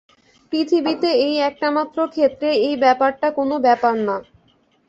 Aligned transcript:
পৃথিবীতে 0.53 1.09
এই 1.25 1.35
একটামাত্র 1.49 1.97
ক্ষেত্রেই 2.13 2.57
এই 2.67 2.75
ব্যাপারটা 2.83 3.27
কোনো 3.37 3.55
ব্যাপার 3.65 3.95
না। 4.07 4.15